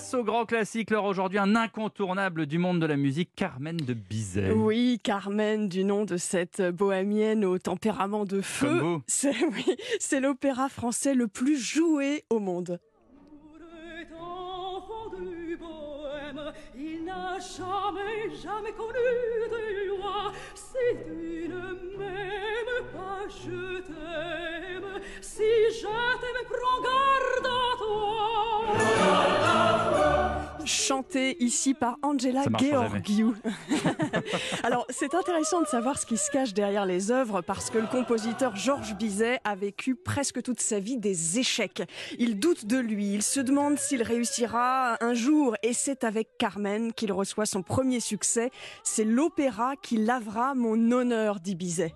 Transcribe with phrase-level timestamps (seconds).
[0.00, 3.92] Place au grand classique, l'heure aujourd'hui, un incontournable du monde de la musique, Carmen de
[3.92, 4.50] Bizet.
[4.52, 8.80] Oui, Carmen, du nom de cette bohémienne au tempérament de feu.
[9.06, 12.80] C'est oui, c'est l'opéra français le plus joué au monde.
[14.00, 19.50] est enfant du bohème, il n'a jamais, jamais connu de
[30.70, 33.34] Chanté ici par Angela Georgiou.
[34.62, 37.88] Alors, c'est intéressant de savoir ce qui se cache derrière les œuvres parce que le
[37.88, 41.82] compositeur Georges Bizet a vécu presque toute sa vie des échecs.
[42.20, 46.92] Il doute de lui, il se demande s'il réussira un jour et c'est avec Carmen
[46.92, 48.52] qu'il reçoit son premier succès.
[48.84, 51.92] C'est l'opéra qui lavera mon honneur, dit Bizet.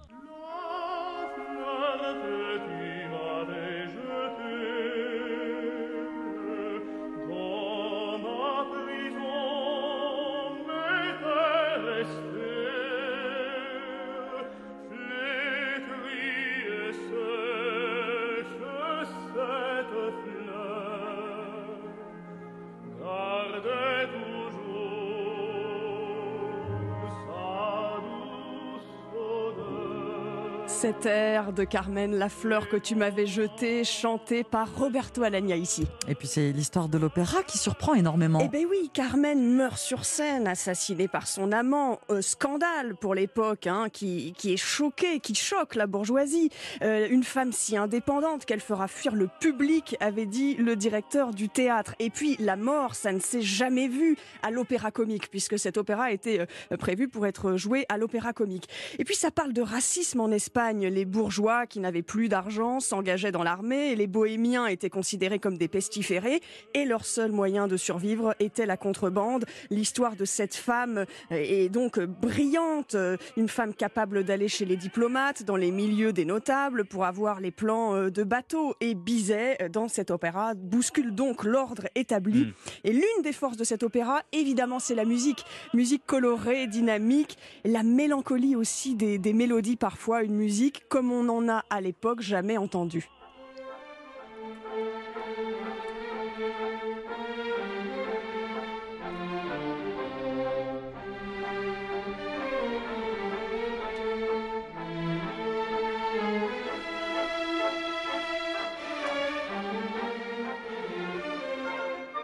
[30.84, 35.86] Cet air de Carmen, la fleur que tu m'avais jetée, chanté par Roberto Alagna ici.
[36.08, 38.40] Et puis c'est l'histoire de l'opéra qui surprend énormément.
[38.44, 42.00] Eh ben oui, Carmen meurt sur scène, assassinée par son amant.
[42.10, 46.50] Euh, scandale pour l'époque, hein, qui, qui est choquée, qui choque la bourgeoisie.
[46.82, 51.48] Euh, une femme si indépendante qu'elle fera fuir le public, avait dit le directeur du
[51.48, 51.94] théâtre.
[51.98, 56.12] Et puis la mort, ça ne s'est jamais vu à l'opéra comique, puisque cet opéra
[56.12, 58.68] était euh, prévu pour être joué à l'opéra comique.
[58.98, 60.73] Et puis ça parle de racisme en Espagne.
[60.80, 65.58] Les bourgeois qui n'avaient plus d'argent s'engageaient dans l'armée et les bohémiens étaient considérés comme
[65.58, 66.40] des pestiférés
[66.74, 69.44] et leur seul moyen de survivre était la contrebande.
[69.70, 74.64] L'histoire de cette femme euh, est donc euh, brillante, euh, une femme capable d'aller chez
[74.64, 78.74] les diplomates, dans les milieux des notables pour avoir les plans de bateaux.
[78.80, 82.46] Et Bizet, dans cet opéra, bouscule donc l'ordre établi.
[82.46, 82.52] Mm.
[82.84, 85.44] Et l'une des forces de cet opéra, évidemment, c'est la musique.
[85.74, 91.48] Musique colorée, dynamique, la mélancolie aussi des, des mélodies parfois, une musique comme on n'en
[91.48, 93.08] a à l'époque jamais entendu.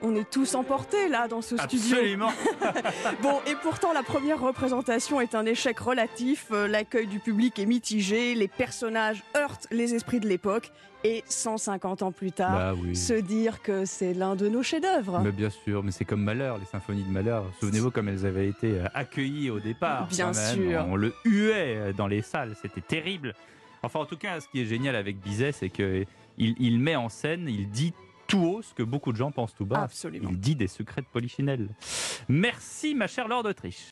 [0.02, 1.96] On est tous emportés là dans ce studio.
[1.96, 2.32] Absolument.
[3.22, 6.46] Bon, et pourtant la première représentation est un échec relatif.
[6.52, 10.70] Euh, L'accueil du public est mitigé, les personnages heurtent les esprits de l'époque.
[11.02, 12.94] Et 150 ans plus tard, Bah oui.
[12.94, 15.20] se dire que c'est l'un de nos chefs-d'œuvre.
[15.24, 17.46] Mais bien sûr, mais c'est comme Malheur, les symphonies de Malheur.
[17.58, 20.08] Souvenez-vous comme elles avaient été euh, accueillies au départ.
[20.08, 20.84] Bien sûr.
[20.90, 23.34] On le huait euh, dans les salles, c'était terrible.
[23.82, 26.04] Enfin, en tout cas, ce qui est génial avec Bizet, c'est que
[26.36, 27.94] il, il met en scène, il dit
[28.30, 29.82] tout haut ce que beaucoup de gens pensent tout bas.
[29.82, 30.30] Absolument.
[30.30, 31.68] Il dit des secrets de Polichinelle.
[32.28, 33.88] Merci, ma chère Laure d'Autriche.